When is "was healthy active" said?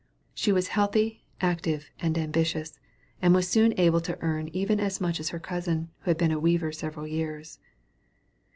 0.51-1.91